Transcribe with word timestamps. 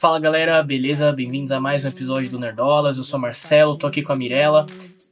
Fala 0.00 0.20
galera, 0.20 0.62
beleza? 0.62 1.12
Bem-vindos 1.12 1.50
a 1.50 1.58
mais 1.58 1.84
um 1.84 1.88
episódio 1.88 2.30
do 2.30 2.38
Nerdolas. 2.38 2.96
Eu 2.96 3.02
sou 3.02 3.18
Marcelo, 3.18 3.76
tô 3.76 3.84
aqui 3.84 4.00
com 4.00 4.12
a 4.12 4.16
Mirella 4.16 4.64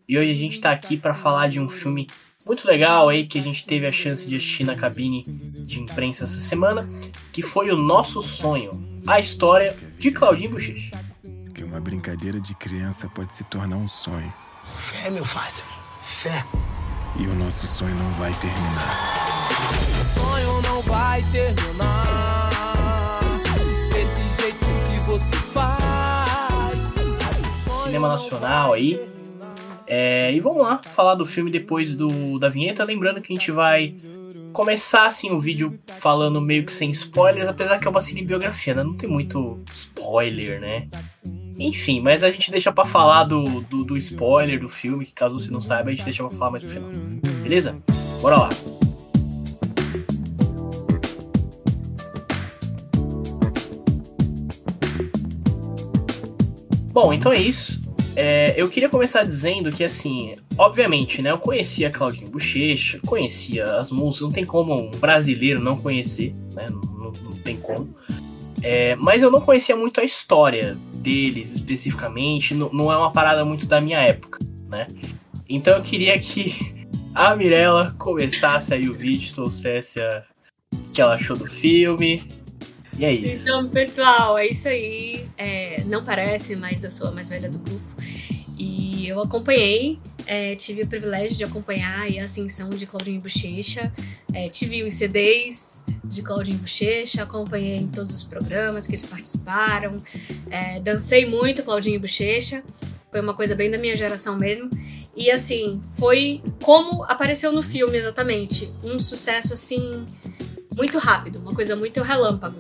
e 0.09 0.17
hoje 0.17 0.31
a 0.31 0.35
gente 0.35 0.61
tá 0.61 0.71
aqui 0.71 0.97
para 0.97 1.13
falar 1.13 1.49
de 1.49 1.59
um 1.59 1.69
filme 1.69 2.07
muito 2.47 2.69
legal 2.69 3.09
aí 3.09 3.27
que 3.27 3.37
a 3.37 3.43
gente 3.43 3.67
teve 3.67 3.85
a 3.85 3.91
chance 3.91 4.29
de 4.29 4.37
assistir 4.37 4.63
na 4.63 4.77
cabine 4.77 5.25
de 5.25 5.81
imprensa 5.81 6.23
essa 6.23 6.39
semana, 6.39 6.89
que 7.33 7.43
foi 7.43 7.73
o 7.73 7.77
Nosso 7.77 8.23
Sonho, 8.23 8.71
a 9.09 9.19
história 9.19 9.77
de 9.99 10.13
Claudinho 10.13 10.53
Bochecha. 10.53 10.97
Que 11.53 11.65
uma 11.65 11.81
brincadeira 11.81 12.41
de 12.41 12.55
criança 12.55 13.09
pode 13.09 13.35
se 13.35 13.43
tornar 13.43 13.79
um 13.79 13.89
sonho. 13.89 14.33
Fé, 14.77 15.11
meu 15.11 15.25
fácil. 15.25 15.65
Fé. 16.05 16.45
E 17.19 17.27
o 17.27 17.35
nosso 17.35 17.67
sonho 17.67 17.97
não 17.97 18.13
vai 18.13 18.33
terminar. 18.35 19.49
O 20.01 20.21
sonho 20.21 20.63
não 20.63 20.81
vai 20.83 21.25
terminar. 21.33 21.86
Cinema 28.07 28.13
nacional 28.13 28.73
aí. 28.73 29.01
É, 29.89 30.33
e 30.33 30.41
vamos 30.41 30.59
lá, 30.59 30.81
falar 30.83 31.15
do 31.15 31.25
filme 31.25 31.51
depois 31.51 31.95
do, 31.95 32.39
da 32.39 32.49
vinheta. 32.49 32.85
Lembrando 32.85 33.21
que 33.21 33.33
a 33.33 33.37
gente 33.37 33.51
vai 33.51 33.95
começar 34.53 35.07
assim 35.07 35.31
o 35.31 35.39
vídeo 35.39 35.79
falando 35.87 36.41
meio 36.41 36.65
que 36.65 36.73
sem 36.73 36.91
spoilers, 36.91 37.49
apesar 37.49 37.79
que 37.79 37.87
é 37.87 37.91
uma 37.91 38.01
cinebiografia, 38.01 38.75
né? 38.75 38.83
Não 38.83 38.95
tem 38.95 39.09
muito 39.09 39.63
spoiler, 39.73 40.61
né? 40.61 40.89
Enfim, 41.59 42.01
mas 42.01 42.23
a 42.23 42.31
gente 42.31 42.51
deixa 42.51 42.73
para 42.73 42.85
falar 42.85 43.25
do, 43.25 43.61
do, 43.63 43.85
do, 43.85 43.97
spoiler 43.97 44.61
do 44.61 44.69
filme, 44.69 45.05
que 45.05 45.13
caso 45.13 45.39
você 45.39 45.51
não 45.51 45.61
saiba, 45.61 45.91
a 45.91 45.93
gente 45.93 46.05
deixa 46.05 46.23
pra 46.23 46.37
falar 46.37 46.51
mais 46.51 46.65
no 46.65 46.71
final. 46.71 46.91
Beleza? 47.43 47.77
Bora 48.21 48.37
lá. 48.37 48.49
Bom, 56.93 57.13
então 57.13 57.31
é 57.31 57.39
isso. 57.39 57.86
É, 58.17 58.55
eu 58.57 58.67
queria 58.71 58.89
começar 58.89 59.25
dizendo 59.25 59.71
que, 59.71 59.85
assim, 59.85 60.37
obviamente, 60.57 61.21
né? 61.21 61.31
Eu 61.31 61.39
conhecia 61.39 61.91
Claudinho 61.91 62.31
Bochecha, 62.31 62.99
conhecia 63.05 63.77
as 63.77 63.93
músicas, 63.93 64.23
não 64.23 64.33
tem 64.33 64.47
como 64.47 64.75
um 64.75 64.91
brasileiro 64.93 65.61
não 65.61 65.77
conhecer, 65.77 66.35
né? 66.55 66.71
Não, 66.71 67.13
não, 67.13 67.37
tem 67.45 67.59
como. 67.59 67.95
É, 68.63 68.97
mas 68.97 69.23
eu 69.23 69.31
não 69.31 69.41
conhecia 69.41 69.77
muito 69.77 70.01
a 70.01 70.05
história 70.05 70.79
deles 70.95 71.53
especificamente, 71.53 72.55
não, 72.55 72.73
não, 72.73 72.91
é 72.91 72.97
uma 72.97 73.13
parada 73.13 73.45
muito 73.45 73.67
da 73.67 73.83
minha 73.83 74.01
época, 74.01 74.39
né? 74.71 74.89
Então 75.47 75.77
eu 75.77 75.83
queria 75.83 76.19
que 76.19 76.87
a 77.15 77.37
Mirella 77.37 77.95
começasse 77.99 78.73
aí 78.73 78.89
o 78.89 78.95
vídeo, 78.95 79.35
trouxesse 79.35 80.01
a, 80.01 80.25
o 80.73 80.91
que 80.91 81.03
ela 81.03 81.17
achou 81.17 81.37
do 81.37 81.47
filme. 81.47 82.27
E 82.99 83.05
é 83.05 83.13
isso. 83.13 83.43
Então, 83.43 83.69
pessoal, 83.69 84.39
é 84.39 84.47
isso 84.47 84.67
aí. 84.67 85.29
É, 85.37 85.85
não 85.85 86.03
parece, 86.03 86.57
mas 86.57 86.83
eu 86.83 86.91
sou 86.91 87.09
a 87.09 87.13
mais 87.13 87.29
velha 87.29 87.51
do 87.51 87.59
grupo. 87.59 87.96
Eu 89.07 89.21
acompanhei, 89.21 89.99
é, 90.27 90.57
tive 90.57 90.83
o 90.83 90.87
privilégio 90.89 91.37
de 91.37 91.45
acompanhar 91.45 92.09
a 92.09 92.25
ascensão 92.25 92.69
de 92.71 92.87
Claudinho 92.87 93.21
Bochecha. 93.21 93.93
É, 94.35 94.49
tive 94.49 94.83
os 94.83 94.95
CDs 94.95 95.85
de 96.05 96.23
Claudinho 96.23 96.59
Bochecha, 96.59 97.23
acompanhei 97.23 97.77
em 97.77 97.87
todos 97.87 98.13
os 98.13 98.25
programas 98.25 98.85
que 98.85 98.97
eles 98.97 99.05
participaram. 99.05 99.97
É, 100.51 100.81
dancei 100.81 101.25
muito 101.25 101.63
Claudinho 101.63 102.01
Bochecha. 102.01 102.65
Foi 103.13 103.21
uma 103.21 103.33
coisa 103.33 103.55
bem 103.55 103.71
da 103.71 103.79
minha 103.79 103.95
geração 103.95 104.37
mesmo. 104.37 104.69
E 105.15 105.31
assim, 105.31 105.81
foi 105.97 106.43
como 106.61 107.05
apareceu 107.05 107.53
no 107.53 107.63
filme 107.63 107.97
exatamente. 107.97 108.69
Um 108.83 108.99
sucesso 108.99 109.53
assim 109.53 110.05
muito 110.75 110.99
rápido, 110.99 111.39
uma 111.39 111.55
coisa 111.55 111.77
muito 111.77 112.03
relâmpago. 112.03 112.59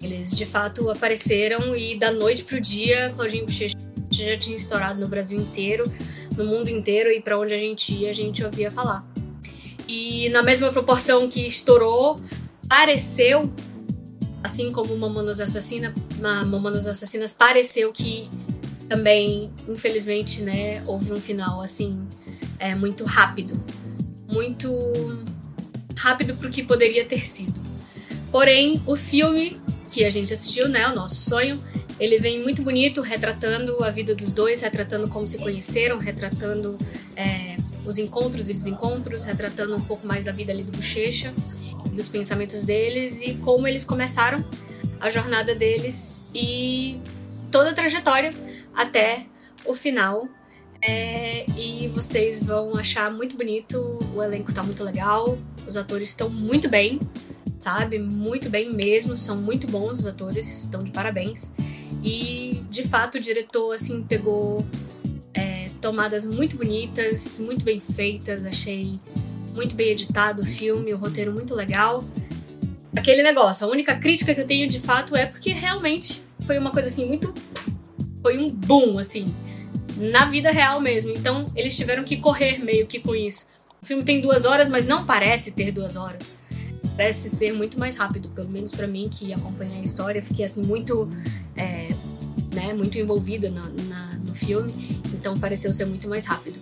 Eles 0.00 0.30
de 0.30 0.46
fato 0.46 0.88
apareceram 0.90 1.74
e 1.74 1.96
da 1.96 2.12
noite 2.12 2.44
pro 2.44 2.60
dia, 2.60 3.12
Claudinho 3.16 3.46
Bochecha 3.46 3.81
já 4.24 4.36
tinha 4.36 4.56
estourado 4.56 5.00
no 5.00 5.08
Brasil 5.08 5.38
inteiro, 5.38 5.90
no 6.36 6.44
mundo 6.44 6.68
inteiro 6.68 7.10
e 7.10 7.20
para 7.20 7.38
onde 7.38 7.54
a 7.54 7.58
gente 7.58 7.92
ia, 7.92 8.10
a 8.10 8.12
gente 8.12 8.44
ouvia 8.44 8.70
falar. 8.70 9.04
E 9.88 10.28
na 10.30 10.42
mesma 10.42 10.70
proporção 10.70 11.28
que 11.28 11.44
estourou, 11.44 12.20
pareceu, 12.68 13.52
assim 14.42 14.72
como 14.72 14.96
Mamonas 14.96 15.40
Assassina, 15.40 15.94
Mamonas 16.46 16.86
Assassinas 16.86 17.32
pareceu 17.32 17.92
que 17.92 18.30
também, 18.88 19.50
infelizmente, 19.68 20.42
né, 20.42 20.82
houve 20.86 21.12
um 21.12 21.20
final 21.20 21.60
assim 21.60 22.06
é, 22.58 22.74
muito 22.74 23.04
rápido, 23.04 23.58
muito 24.30 24.70
rápido 25.96 26.34
para 26.34 26.48
o 26.48 26.50
que 26.50 26.62
poderia 26.62 27.04
ter 27.04 27.26
sido. 27.26 27.60
Porém, 28.30 28.82
o 28.86 28.96
filme 28.96 29.60
que 29.88 30.04
a 30.04 30.10
gente 30.10 30.32
assistiu, 30.32 30.68
né, 30.68 30.88
o 30.88 30.94
nosso 30.94 31.28
sonho, 31.28 31.58
ele 32.02 32.18
vem 32.18 32.42
muito 32.42 32.62
bonito, 32.62 33.00
retratando 33.00 33.84
a 33.84 33.88
vida 33.88 34.12
dos 34.12 34.34
dois, 34.34 34.60
retratando 34.60 35.08
como 35.08 35.24
se 35.24 35.38
conheceram, 35.38 35.98
retratando 35.98 36.76
é, 37.14 37.56
os 37.86 37.96
encontros 37.96 38.50
e 38.50 38.52
desencontros, 38.52 39.22
retratando 39.22 39.76
um 39.76 39.80
pouco 39.80 40.04
mais 40.04 40.24
da 40.24 40.32
vida 40.32 40.50
ali 40.50 40.64
do 40.64 40.72
Bochecha, 40.72 41.32
dos 41.92 42.08
pensamentos 42.08 42.64
deles 42.64 43.20
e 43.20 43.34
como 43.34 43.68
eles 43.68 43.84
começaram 43.84 44.44
a 44.98 45.08
jornada 45.10 45.54
deles 45.54 46.20
e 46.34 47.00
toda 47.52 47.70
a 47.70 47.72
trajetória 47.72 48.34
até 48.74 49.24
o 49.64 49.72
final. 49.72 50.26
É, 50.84 51.46
e 51.56 51.86
vocês 51.94 52.42
vão 52.42 52.76
achar 52.76 53.12
muito 53.12 53.36
bonito, 53.36 54.00
o 54.12 54.20
elenco 54.20 54.52
tá 54.52 54.64
muito 54.64 54.82
legal, 54.82 55.38
os 55.64 55.76
atores 55.76 56.08
estão 56.08 56.28
muito 56.28 56.68
bem, 56.68 56.98
sabe? 57.62 57.96
Muito 57.96 58.50
bem 58.50 58.74
mesmo, 58.74 59.16
são 59.16 59.36
muito 59.36 59.68
bons 59.68 60.00
os 60.00 60.06
atores, 60.06 60.64
estão 60.64 60.82
de 60.82 60.90
parabéns. 60.90 61.52
E 62.02 62.64
de 62.68 62.82
fato 62.82 63.18
o 63.18 63.20
diretor 63.20 63.72
assim 63.72 64.02
pegou 64.02 64.66
é, 65.32 65.68
tomadas 65.80 66.24
muito 66.24 66.56
bonitas, 66.56 67.38
muito 67.38 67.64
bem 67.64 67.78
feitas, 67.78 68.44
achei 68.44 68.98
muito 69.54 69.76
bem 69.76 69.90
editado 69.90 70.42
o 70.42 70.44
filme, 70.44 70.92
o 70.92 70.96
roteiro 70.96 71.32
muito 71.32 71.54
legal. 71.54 72.02
Aquele 72.96 73.22
negócio, 73.22 73.64
a 73.64 73.70
única 73.70 73.94
crítica 73.94 74.34
que 74.34 74.40
eu 74.40 74.46
tenho 74.46 74.68
de 74.68 74.80
fato 74.80 75.14
é 75.14 75.24
porque 75.24 75.52
realmente 75.52 76.20
foi 76.40 76.58
uma 76.58 76.72
coisa 76.72 76.88
assim 76.88 77.06
muito. 77.06 77.32
Foi 78.20 78.38
um 78.38 78.48
boom, 78.50 78.98
assim, 78.98 79.32
na 79.96 80.26
vida 80.26 80.50
real 80.50 80.80
mesmo. 80.80 81.10
Então 81.10 81.46
eles 81.54 81.76
tiveram 81.76 82.02
que 82.02 82.16
correr 82.16 82.58
meio 82.58 82.88
que 82.88 82.98
com 82.98 83.14
isso. 83.14 83.46
O 83.80 83.86
filme 83.86 84.02
tem 84.02 84.20
duas 84.20 84.44
horas, 84.44 84.68
mas 84.68 84.84
não 84.84 85.06
parece 85.06 85.52
ter 85.52 85.70
duas 85.70 85.94
horas 85.94 86.41
parece 86.96 87.30
ser 87.30 87.52
muito 87.52 87.78
mais 87.78 87.96
rápido, 87.96 88.28
pelo 88.28 88.48
menos 88.48 88.70
para 88.70 88.86
mim 88.86 89.08
que 89.08 89.32
acompanhei 89.32 89.80
a 89.80 89.84
história, 89.84 90.22
fiquei 90.22 90.44
assim 90.44 90.62
muito, 90.62 91.08
é, 91.56 91.88
né, 92.52 92.72
muito 92.74 92.98
envolvida 92.98 93.50
na, 93.50 93.68
na, 93.88 94.14
no 94.24 94.34
filme, 94.34 95.00
então 95.12 95.38
pareceu 95.38 95.72
ser 95.72 95.86
muito 95.86 96.08
mais 96.08 96.26
rápido. 96.26 96.58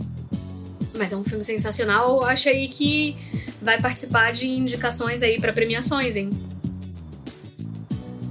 Mas 0.96 1.12
é 1.12 1.16
um 1.16 1.24
filme 1.24 1.44
sensacional, 1.44 2.24
acho 2.24 2.48
aí 2.48 2.68
que 2.68 3.16
vai 3.62 3.80
participar 3.80 4.32
de 4.32 4.46
indicações 4.46 5.22
aí 5.22 5.40
para 5.40 5.52
premiações, 5.52 6.16
hein? 6.16 6.30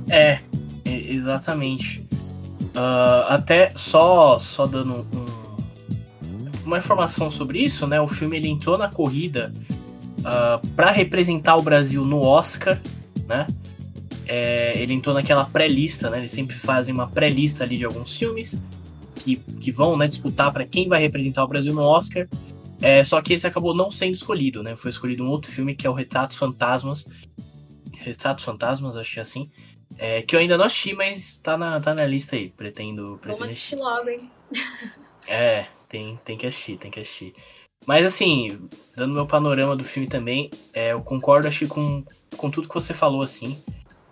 É, 0.10 0.40
exatamente. 0.86 2.00
Uh, 2.76 3.26
até 3.28 3.72
só 3.76 4.40
só 4.40 4.68
dando 4.68 5.08
um, 5.14 6.66
uma 6.66 6.78
informação 6.78 7.31
sobre 7.31 7.60
isso, 7.60 7.88
né? 7.88 8.00
O 8.00 8.08
filme 8.08 8.38
ele 8.38 8.48
entrou 8.48 8.78
na 8.78 8.90
corrida 8.90 9.52
uh, 10.19 10.25
ah, 10.25 10.62
para 10.75 10.91
representar 10.91 11.56
o 11.56 11.62
Brasil 11.62 12.03
no 12.03 12.22
Oscar, 12.22 12.80
né? 13.25 13.47
É, 14.25 14.80
ele 14.80 14.94
entrou 14.94 15.16
naquela 15.16 15.46
pré-lista, 15.46 16.09
né? 16.09 16.19
Eles 16.19 16.31
sempre 16.31 16.56
fazem 16.56 16.94
uma 16.94 17.07
pré-lista 17.07 17.63
ali 17.63 17.78
de 17.78 17.85
alguns 17.85 18.16
filmes 18.16 18.59
que, 19.16 19.38
que 19.38 19.72
vão 19.72 19.97
né, 19.97 20.07
disputar 20.07 20.52
para 20.53 20.66
quem 20.66 20.88
vai 20.88 21.02
representar 21.02 21.44
o 21.44 21.47
Brasil 21.47 21.74
no 21.74 21.81
Oscar. 21.81 22.28
É, 22.81 23.03
só 23.03 23.22
que 23.22 23.34
esse 23.34 23.46
acabou 23.46 23.75
não 23.75 23.91
sendo 23.91 24.13
escolhido, 24.13 24.63
né? 24.63 24.75
Foi 24.75 24.90
escolhido 24.90 25.24
um 25.24 25.30
outro 25.30 25.52
filme 25.52 25.75
que 25.75 25.85
é 25.85 25.90
o 25.90 25.94
Retratos 25.94 26.38
Fantasmas. 26.38 27.06
Retratos 27.97 28.46
Fantasmas, 28.46 28.96
acho 28.96 29.13
que 29.13 29.19
é 29.19 29.22
assim. 29.22 29.50
É, 29.97 30.22
que 30.22 30.36
eu 30.36 30.40
ainda 30.40 30.57
não 30.57 30.66
assisti, 30.66 30.94
mas 30.94 31.40
tá 31.44 31.57
na, 31.57 31.80
tá 31.81 31.94
na 31.94 32.06
lista 32.06 32.36
aí. 32.36 32.50
Pretendo. 32.50 33.18
pretendo 33.21 33.39
Vamos 33.39 33.51
assistir 33.51 33.75
logo, 33.75 34.10
hein? 34.10 34.30
é, 35.27 35.66
tem, 35.89 36.18
tem 36.24 36.38
que 36.38 36.45
assistir, 36.45 36.77
tem 36.77 36.89
que 36.89 37.00
assistir. 37.00 37.33
Mas 37.89 38.06
assim, 38.06 38.56
dando 38.95 39.15
meu 39.15 39.25
panorama 39.25 39.75
do 39.75 39.83
filme 39.83 40.07
também, 40.07 40.51
é, 40.75 40.91
eu 40.91 41.01
concordo 41.01 41.47
acho 41.47 41.68
com, 41.68 42.03
com 42.38 42.51
tudo 42.51 42.68
que 42.68 42.74
você 42.75 42.94
falou, 42.94 43.24
assim. 43.24 43.57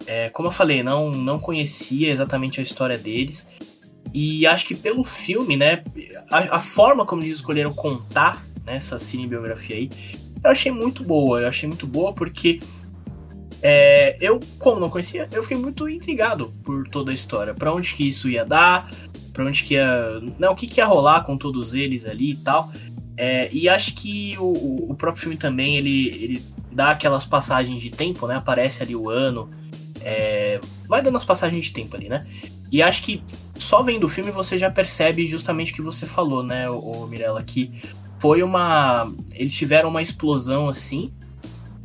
É, 0.07 0.29
como 0.31 0.47
eu 0.47 0.51
falei, 0.51 0.81
não, 0.81 1.11
não 1.11 1.37
conhecia 1.37 2.09
exatamente 2.09 2.59
a 2.59 2.63
história 2.63 2.97
deles. 2.97 3.45
E 4.11 4.47
acho 4.47 4.65
que 4.65 4.73
pelo 4.73 5.03
filme, 5.03 5.55
né, 5.55 5.83
a, 6.27 6.55
a 6.55 6.59
forma 6.59 7.05
como 7.05 7.21
eles 7.21 7.35
escolheram 7.35 7.71
contar 7.71 8.43
né, 8.65 8.77
essa 8.77 8.97
cinebiografia 8.97 9.75
aí, 9.75 9.91
eu 10.43 10.49
achei 10.49 10.71
muito 10.71 11.03
boa. 11.03 11.41
Eu 11.41 11.47
achei 11.47 11.69
muito 11.69 11.85
boa 11.85 12.11
porque 12.13 12.59
é, 13.61 14.17
eu, 14.19 14.39
como 14.57 14.79
não 14.79 14.89
conhecia, 14.89 15.29
eu 15.31 15.43
fiquei 15.43 15.57
muito 15.57 15.87
intrigado 15.87 16.51
por 16.63 16.87
toda 16.87 17.11
a 17.11 17.13
história. 17.13 17.53
para 17.53 17.71
onde 17.71 17.93
que 17.93 18.07
isso 18.07 18.27
ia 18.27 18.43
dar, 18.43 18.91
para 19.31 19.45
onde 19.45 19.61
que 19.61 19.75
ia. 19.75 20.19
Não, 20.39 20.53
o 20.53 20.55
que, 20.55 20.65
que 20.65 20.79
ia 20.79 20.85
rolar 20.87 21.23
com 21.25 21.37
todos 21.37 21.75
eles 21.75 22.07
ali 22.07 22.31
e 22.31 22.37
tal. 22.37 22.71
É, 23.17 23.49
e 23.51 23.67
acho 23.67 23.95
que 23.95 24.37
o, 24.37 24.91
o 24.91 24.95
próprio 24.95 25.23
filme 25.23 25.37
também, 25.37 25.75
ele, 25.75 26.07
ele 26.07 26.45
dá 26.71 26.91
aquelas 26.91 27.25
passagens 27.25 27.81
de 27.81 27.89
tempo, 27.89 28.27
né? 28.27 28.35
Aparece 28.35 28.83
ali 28.83 28.95
o 28.95 29.09
ano 29.09 29.49
É, 30.01 30.61
vai 30.87 31.01
dando 31.01 31.17
as 31.17 31.25
passagens 31.25 31.65
de 31.65 31.73
tempo 31.73 31.95
ali, 31.95 32.07
né? 32.07 32.25
E 32.71 32.81
acho 32.83 33.01
que 33.01 33.23
só 33.55 33.81
vendo 33.81 34.03
o 34.03 34.09
filme 34.09 34.29
você 34.31 34.57
já 34.57 34.69
percebe 34.69 35.25
justamente 35.25 35.71
o 35.71 35.75
que 35.75 35.81
você 35.81 36.05
falou, 36.05 36.43
né, 36.43 36.69
o, 36.69 37.07
Mirella, 37.07 37.41
que 37.43 37.81
foi 38.19 38.43
uma. 38.43 39.11
Eles 39.33 39.53
tiveram 39.55 39.89
uma 39.89 40.01
explosão 40.01 40.69
assim, 40.69 41.11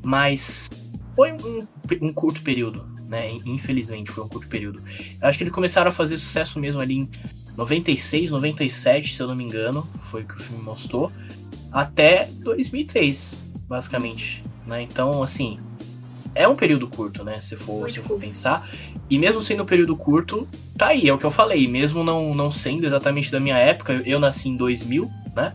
mas 0.02 0.69
foi 1.14 1.32
um, 1.32 1.67
um 2.00 2.12
curto 2.12 2.43
período, 2.43 2.84
né? 3.06 3.32
Infelizmente 3.44 4.11
foi 4.11 4.25
um 4.25 4.29
curto 4.29 4.49
período. 4.49 4.82
Eu 5.20 5.29
acho 5.29 5.38
que 5.38 5.44
eles 5.44 5.55
começaram 5.55 5.88
a 5.88 5.93
fazer 5.93 6.17
sucesso 6.17 6.58
mesmo 6.58 6.81
ali 6.81 6.94
em 6.94 7.11
96, 7.56 8.31
97, 8.31 9.14
se 9.14 9.20
eu 9.20 9.26
não 9.26 9.34
me 9.34 9.44
engano, 9.44 9.87
foi 10.10 10.22
o 10.22 10.25
que 10.26 10.34
o 10.34 10.38
filme 10.38 10.62
mostrou, 10.62 11.10
até 11.70 12.28
2003, 12.40 13.37
basicamente, 13.69 14.44
né? 14.66 14.82
Então, 14.82 15.22
assim, 15.22 15.58
é 16.34 16.49
um 16.49 16.56
período 16.56 16.87
curto, 16.88 17.25
né? 17.25 17.40
Se 17.40 17.56
for, 17.56 17.90
se 17.90 18.00
for 18.00 18.19
pensar. 18.19 18.69
E 19.08 19.19
mesmo 19.19 19.40
sendo 19.40 19.62
um 19.62 19.66
período 19.66 19.94
curto, 19.96 20.49
tá 20.76 20.88
aí, 20.88 21.08
é 21.08 21.12
o 21.12 21.19
que 21.19 21.25
eu 21.25 21.31
falei. 21.31 21.69
Mesmo 21.69 22.02
não, 22.02 22.34
não 22.34 22.50
sendo 22.50 22.87
exatamente 22.87 23.31
da 23.31 23.38
minha 23.38 23.56
época, 23.56 24.02
eu 24.06 24.19
nasci 24.19 24.48
em 24.48 24.56
2000, 24.56 25.10
né? 25.34 25.55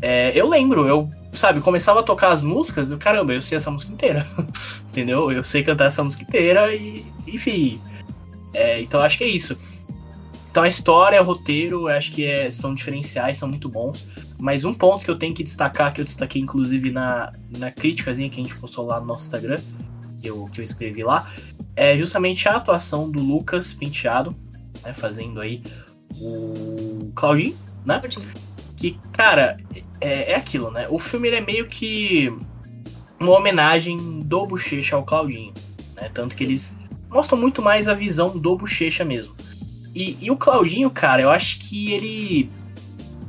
É, 0.00 0.32
eu 0.38 0.48
lembro, 0.48 0.86
eu, 0.86 1.10
sabe, 1.32 1.60
começava 1.60 2.00
a 2.00 2.02
tocar 2.02 2.28
as 2.28 2.42
músicas, 2.42 2.90
eu, 2.90 2.98
caramba, 2.98 3.32
eu 3.32 3.42
sei 3.42 3.56
essa 3.56 3.70
música 3.70 3.92
inteira. 3.92 4.26
Entendeu? 4.90 5.32
Eu 5.32 5.42
sei 5.42 5.64
cantar 5.64 5.86
essa 5.86 6.04
música 6.04 6.22
inteira 6.22 6.72
e, 6.74 7.04
enfim. 7.26 7.80
É, 8.52 8.80
então 8.80 9.00
acho 9.00 9.18
que 9.18 9.24
é 9.24 9.28
isso. 9.28 9.56
Então 10.54 10.62
a 10.62 10.68
história, 10.68 11.20
o 11.20 11.24
roteiro, 11.24 11.88
acho 11.88 12.12
que 12.12 12.24
é, 12.24 12.48
são 12.48 12.76
diferenciais, 12.76 13.38
são 13.38 13.48
muito 13.48 13.68
bons. 13.68 14.06
Mas 14.38 14.64
um 14.64 14.72
ponto 14.72 15.04
que 15.04 15.10
eu 15.10 15.18
tenho 15.18 15.34
que 15.34 15.42
destacar, 15.42 15.92
que 15.92 16.00
eu 16.00 16.04
destaquei 16.04 16.40
inclusive 16.40 16.92
na, 16.92 17.32
na 17.58 17.72
criticazinha 17.72 18.30
que 18.30 18.38
a 18.38 18.42
gente 18.44 18.54
postou 18.54 18.86
lá 18.86 19.00
no 19.00 19.06
nosso 19.06 19.24
Instagram, 19.24 19.58
que 20.20 20.28
eu, 20.28 20.48
que 20.52 20.60
eu 20.60 20.64
escrevi 20.64 21.02
lá, 21.02 21.28
é 21.74 21.98
justamente 21.98 22.48
a 22.48 22.54
atuação 22.54 23.10
do 23.10 23.20
Lucas 23.20 23.72
Penteado, 23.72 24.32
né, 24.84 24.94
fazendo 24.94 25.40
aí 25.40 25.60
o 26.20 27.10
Claudinho, 27.16 27.56
né? 27.84 28.00
Que, 28.76 28.96
cara, 29.10 29.56
é, 30.00 30.30
é 30.30 30.36
aquilo, 30.36 30.70
né? 30.70 30.86
O 30.88 31.00
filme 31.00 31.30
é 31.30 31.40
meio 31.40 31.66
que 31.66 32.32
uma 33.18 33.32
homenagem 33.32 34.20
do 34.20 34.46
Bochecha 34.46 34.94
ao 34.94 35.02
Claudinho, 35.02 35.52
né? 35.96 36.08
Tanto 36.14 36.36
que 36.36 36.44
eles 36.44 36.76
mostram 37.10 37.36
muito 37.36 37.60
mais 37.60 37.88
a 37.88 37.94
visão 37.94 38.38
do 38.38 38.56
Bochecha 38.56 39.04
mesmo. 39.04 39.33
E, 39.94 40.16
e 40.20 40.30
o 40.30 40.36
Claudinho, 40.36 40.90
cara, 40.90 41.22
eu 41.22 41.30
acho 41.30 41.58
que 41.60 41.92
ele. 41.92 42.50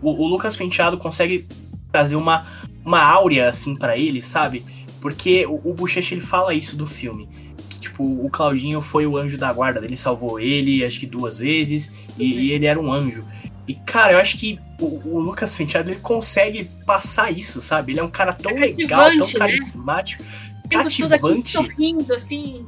O, 0.02 0.12
o 0.12 0.28
Lucas 0.28 0.56
Penteado 0.56 0.98
consegue 0.98 1.48
trazer 1.92 2.16
uma, 2.16 2.46
uma 2.84 3.02
áurea, 3.02 3.50
assim, 3.50 3.76
para 3.76 3.98
ele, 3.98 4.22
sabe? 4.22 4.64
Porque 5.00 5.46
o, 5.46 5.62
o 5.64 5.74
Bochecha, 5.74 6.16
ele 6.16 6.22
fala 6.22 6.54
isso 6.54 6.76
do 6.76 6.88
filme. 6.88 7.30
Que, 7.70 7.80
tipo, 7.80 8.04
o 8.04 8.30
Claudinho 8.30 8.82
foi 8.82 9.06
o 9.06 9.18
anjo 9.18 9.38
da 9.38 9.54
guarda, 9.54 9.86
ele 9.86 9.96
salvou 9.96 10.40
ele, 10.40 10.84
acho 10.84 11.00
que 11.00 11.06
duas 11.06 11.38
vezes, 11.38 12.08
e, 12.18 12.48
e 12.48 12.52
ele 12.52 12.66
era 12.66 12.80
um 12.80 12.92
anjo. 12.92 13.24
E, 13.68 13.74
cara, 13.74 14.14
eu 14.14 14.20
acho 14.20 14.38
que 14.38 14.60
o, 14.80 14.86
o, 15.06 15.20
Lucas 15.20 15.56
Penteado, 15.56 15.90
ele 15.90 16.00
consegue 16.00 16.70
passar 16.86 17.32
isso, 17.32 17.62
sabe? 17.62 17.94
Ele 17.94 18.00
é 18.00 18.04
um 18.04 18.10
cara 18.10 18.34
tão 18.34 18.52
é 18.52 18.66
legal, 18.68 19.10
tão 19.18 19.28
né? 19.28 19.34
carismático, 19.38 20.24
né? 20.24 20.30
cativante. 20.70 21.52
sorrindo, 21.52 22.14
assim, 22.14 22.66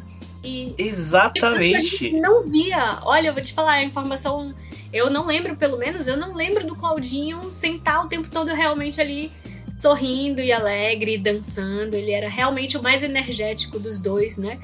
e 0.47 0.73
Exatamente. 0.77 2.11
não 2.11 2.49
via. 2.49 2.99
Olha, 3.03 3.27
eu 3.27 3.33
vou 3.33 3.41
te 3.41 3.53
falar, 3.53 3.73
a 3.73 3.83
informação. 3.83 4.53
Eu 4.93 5.09
não 5.09 5.25
lembro, 5.25 5.55
pelo 5.57 5.77
menos, 5.77 6.07
eu 6.07 6.15
não 6.15 6.33
lembro 6.33 6.65
do 6.65 6.75
Claudinho 6.75 7.51
sentar 7.51 8.05
o 8.05 8.07
tempo 8.07 8.29
todo 8.29 8.47
realmente 8.53 9.01
ali 9.01 9.31
sorrindo 9.77 10.41
e 10.41 10.51
alegre, 10.51 11.17
dançando. 11.17 11.95
Ele 11.95 12.11
era 12.11 12.29
realmente 12.29 12.77
o 12.77 12.83
mais 12.83 13.03
energético 13.03 13.77
dos 13.77 13.99
dois, 13.99 14.37
né? 14.37 14.57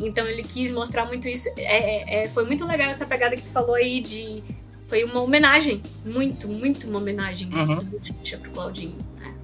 Então 0.00 0.26
ele 0.26 0.42
quis 0.42 0.70
mostrar 0.70 1.06
muito 1.06 1.28
isso. 1.28 1.48
É, 1.56 2.24
é, 2.24 2.28
foi 2.28 2.44
muito 2.44 2.66
legal 2.66 2.90
essa 2.90 3.06
pegada 3.06 3.36
que 3.36 3.42
tu 3.42 3.50
falou 3.50 3.74
aí 3.74 4.00
de. 4.00 4.42
Foi 4.88 5.04
uma 5.04 5.20
homenagem. 5.20 5.82
Muito, 6.04 6.48
muito 6.48 6.88
uma 6.88 6.98
homenagem 6.98 7.48
uhum. 7.52 7.76
do 7.76 8.38
pro 8.38 8.50
Claudinho. 8.50 8.96
Né? 9.18 9.34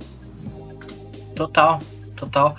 Total, 1.36 1.80
total. 2.16 2.56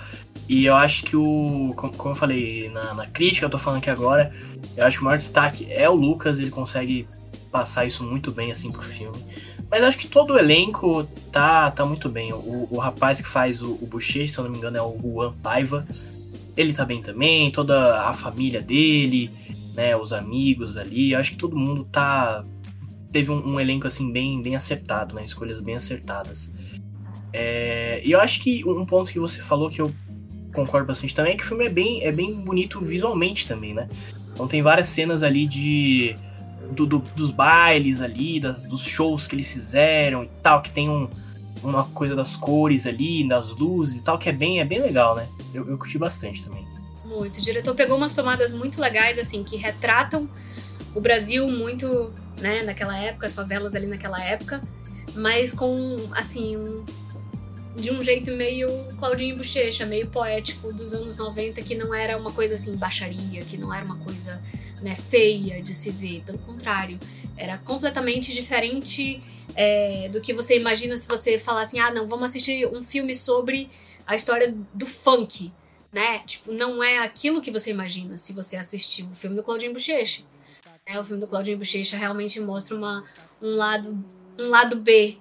E 0.48 0.64
eu 0.64 0.76
acho 0.76 1.04
que 1.04 1.16
o. 1.16 1.74
Como 1.76 2.12
eu 2.12 2.14
falei 2.14 2.68
na, 2.70 2.94
na, 2.94 3.06
crítica, 3.06 3.46
eu 3.46 3.50
tô 3.50 3.58
falando 3.58 3.78
aqui 3.78 3.90
agora, 3.90 4.32
eu 4.76 4.86
acho 4.86 4.98
que 4.98 5.02
o 5.02 5.04
maior 5.04 5.18
destaque 5.18 5.66
é 5.72 5.88
o 5.88 5.94
Lucas, 5.94 6.38
ele 6.38 6.50
consegue 6.50 7.08
passar 7.50 7.84
isso 7.84 8.04
muito 8.04 8.30
bem 8.30 8.52
assim 8.52 8.70
pro 8.70 8.82
filme. 8.82 9.18
Mas 9.70 9.82
acho 9.82 9.98
que 9.98 10.06
todo 10.06 10.34
o 10.34 10.38
elenco 10.38 11.04
tá, 11.32 11.70
tá 11.70 11.84
muito 11.84 12.08
bem. 12.08 12.32
O, 12.32 12.68
o 12.70 12.78
rapaz 12.78 13.20
que 13.20 13.26
faz 13.26 13.60
o, 13.60 13.74
o 13.74 14.00
se 14.00 14.36
eu 14.36 14.44
não 14.44 14.50
me 14.50 14.58
engano, 14.58 14.76
é 14.76 14.82
o 14.82 14.96
Juan 15.02 15.32
Paiva. 15.42 15.86
Ele 16.56 16.72
tá 16.72 16.84
bem 16.84 17.02
também, 17.02 17.50
toda 17.50 18.08
a 18.08 18.14
família 18.14 18.62
dele, 18.62 19.30
né, 19.74 19.96
os 19.96 20.12
amigos 20.12 20.76
ali. 20.76 21.12
Eu 21.12 21.18
acho 21.18 21.32
que 21.32 21.36
todo 21.36 21.56
mundo 21.56 21.84
tá. 21.90 22.44
Teve 23.10 23.32
um, 23.32 23.54
um 23.54 23.60
elenco 23.60 23.86
assim 23.86 24.12
bem, 24.12 24.40
bem 24.40 24.54
acertado, 24.54 25.14
né? 25.14 25.24
Escolhas 25.24 25.60
bem 25.60 25.74
acertadas. 25.74 26.52
É, 27.32 28.00
e 28.04 28.12
eu 28.12 28.20
acho 28.20 28.40
que 28.40 28.64
um 28.64 28.86
ponto 28.86 29.12
que 29.12 29.18
você 29.18 29.42
falou 29.42 29.68
que 29.68 29.80
eu 29.80 29.92
concordo 30.56 30.86
bastante 30.86 31.14
também 31.14 31.34
é 31.34 31.36
que 31.36 31.44
o 31.44 31.46
filme 31.46 31.66
é 31.66 31.68
bem, 31.68 32.02
é 32.02 32.10
bem 32.10 32.34
bonito 32.40 32.80
visualmente 32.80 33.46
também, 33.46 33.74
né? 33.74 33.88
Então 34.32 34.48
tem 34.48 34.62
várias 34.62 34.88
cenas 34.88 35.22
ali 35.22 35.46
de. 35.46 36.16
Do, 36.72 36.84
do, 36.84 36.98
dos 37.14 37.30
bailes 37.30 38.02
ali, 38.02 38.40
das, 38.40 38.64
dos 38.64 38.82
shows 38.82 39.28
que 39.28 39.36
eles 39.36 39.52
fizeram 39.52 40.24
e 40.24 40.28
tal, 40.42 40.60
que 40.60 40.70
tem 40.70 40.90
um, 40.90 41.08
uma 41.62 41.84
coisa 41.84 42.16
das 42.16 42.36
cores 42.36 42.88
ali, 42.88 43.26
das 43.28 43.50
luzes 43.50 44.00
e 44.00 44.02
tal, 44.02 44.18
que 44.18 44.28
é 44.28 44.32
bem, 44.32 44.58
é 44.58 44.64
bem 44.64 44.80
legal, 44.80 45.14
né? 45.14 45.28
Eu, 45.54 45.64
eu 45.68 45.78
curti 45.78 45.96
bastante 45.96 46.44
também. 46.44 46.66
Muito. 47.04 47.38
O 47.38 47.40
diretor 47.40 47.72
pegou 47.76 47.96
umas 47.96 48.14
tomadas 48.14 48.50
muito 48.50 48.80
legais, 48.80 49.16
assim, 49.16 49.44
que 49.44 49.56
retratam 49.56 50.28
o 50.92 51.00
Brasil 51.00 51.46
muito, 51.46 52.12
né, 52.40 52.64
naquela 52.64 52.98
época, 52.98 53.26
as 53.26 53.32
favelas 53.32 53.76
ali 53.76 53.86
naquela 53.86 54.20
época, 54.20 54.60
mas 55.14 55.52
com, 55.52 56.08
assim, 56.12 56.56
um 56.56 56.84
de 57.76 57.90
um 57.90 58.02
jeito 58.02 58.32
meio 58.32 58.68
Claudinho 58.98 59.36
Bochecha, 59.36 59.84
meio 59.84 60.08
poético 60.08 60.72
dos 60.72 60.94
anos 60.94 61.18
90, 61.18 61.60
que 61.62 61.74
não 61.74 61.94
era 61.94 62.16
uma 62.16 62.32
coisa 62.32 62.54
assim, 62.54 62.74
baixaria, 62.76 63.42
que 63.44 63.56
não 63.56 63.72
era 63.72 63.84
uma 63.84 63.98
coisa 63.98 64.42
né, 64.80 64.94
feia 64.94 65.62
de 65.62 65.74
se 65.74 65.90
ver. 65.90 66.22
Pelo 66.24 66.38
contrário, 66.38 66.98
era 67.36 67.58
completamente 67.58 68.32
diferente 68.32 69.22
é, 69.54 70.08
do 70.08 70.20
que 70.20 70.32
você 70.32 70.56
imagina 70.56 70.96
se 70.96 71.06
você 71.06 71.38
falar 71.38 71.62
assim: 71.62 71.78
ah, 71.78 71.90
não, 71.90 72.08
vamos 72.08 72.30
assistir 72.30 72.66
um 72.66 72.82
filme 72.82 73.14
sobre 73.14 73.68
a 74.06 74.16
história 74.16 74.54
do 74.72 74.86
funk. 74.86 75.52
Né? 75.92 76.18
Tipo, 76.20 76.52
não 76.52 76.82
é 76.82 76.98
aquilo 76.98 77.40
que 77.40 77.50
você 77.50 77.70
imagina 77.70 78.18
se 78.18 78.32
você 78.32 78.56
assistir 78.56 79.04
o 79.04 79.14
filme 79.14 79.36
do 79.36 79.42
Claudinho 79.42 79.72
Bochecha. 79.72 80.22
É, 80.84 80.98
o 80.98 81.04
filme 81.04 81.20
do 81.20 81.28
Claudinho 81.28 81.58
Bochecha 81.58 81.96
realmente 81.96 82.38
mostra 82.40 82.76
uma, 82.76 83.04
um 83.40 83.50
lado 83.56 84.04
um 84.38 84.48
lado 84.48 84.76
B 84.76 85.16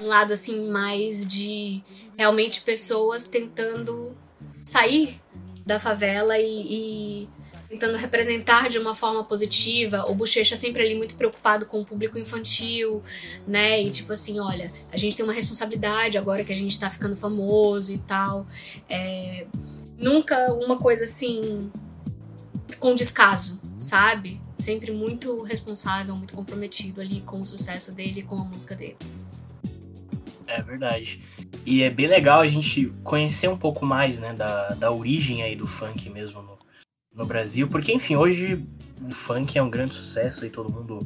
lado 0.00 0.32
assim 0.32 0.68
mais 0.68 1.26
de 1.26 1.82
realmente 2.16 2.60
pessoas 2.62 3.26
tentando 3.26 4.16
sair 4.64 5.20
da 5.64 5.78
favela 5.78 6.38
e, 6.38 7.22
e, 7.22 7.28
tentando 7.68 7.96
representar 7.96 8.68
de 8.68 8.78
uma 8.78 8.94
forma 8.94 9.24
positiva. 9.24 10.04
O 10.08 10.14
Bochecha 10.14 10.56
sempre 10.56 10.82
ali 10.84 10.94
muito 10.94 11.14
preocupado 11.14 11.66
com 11.66 11.80
o 11.80 11.84
público 11.84 12.18
infantil, 12.18 13.02
né? 13.46 13.80
E 13.82 13.90
tipo 13.90 14.12
assim, 14.12 14.38
olha, 14.38 14.72
a 14.92 14.96
gente 14.96 15.16
tem 15.16 15.24
uma 15.24 15.32
responsabilidade 15.32 16.18
agora 16.18 16.44
que 16.44 16.52
a 16.52 16.56
gente 16.56 16.78
tá 16.78 16.90
ficando 16.90 17.16
famoso 17.16 17.92
e 17.92 17.98
tal. 17.98 18.46
É, 18.88 19.46
nunca 19.96 20.52
uma 20.52 20.76
coisa 20.76 21.04
assim 21.04 21.70
com 22.78 22.94
descaso, 22.94 23.60
sabe? 23.78 24.40
Sempre 24.56 24.92
muito 24.92 25.42
responsável, 25.42 26.14
muito 26.16 26.34
comprometido 26.34 27.00
ali 27.00 27.20
com 27.22 27.40
o 27.40 27.46
sucesso 27.46 27.92
dele, 27.92 28.22
com 28.22 28.36
a 28.36 28.44
música 28.44 28.74
dele. 28.74 28.96
É 30.46 30.62
verdade. 30.62 31.20
E 31.64 31.82
é 31.82 31.90
bem 31.90 32.06
legal 32.06 32.40
a 32.40 32.48
gente 32.48 32.92
conhecer 33.02 33.48
um 33.48 33.56
pouco 33.56 33.84
mais, 33.84 34.18
né, 34.18 34.32
da, 34.32 34.70
da 34.70 34.92
origem 34.92 35.42
aí 35.42 35.56
do 35.56 35.66
funk 35.66 36.08
mesmo 36.10 36.42
no, 36.42 36.58
no 37.14 37.26
Brasil, 37.26 37.68
porque, 37.68 37.92
enfim, 37.92 38.16
hoje 38.16 38.62
o 39.02 39.10
funk 39.10 39.56
é 39.58 39.62
um 39.62 39.70
grande 39.70 39.94
sucesso 39.94 40.44
e 40.44 40.50
todo 40.50 40.72
mundo 40.72 41.00